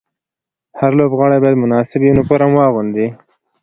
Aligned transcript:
هر 0.79 0.91
لوبغاړی 0.99 1.37
باید 1.43 1.61
مناسب 1.63 1.99
یونیفورم 2.03 2.51
واغوندي. 2.55 3.07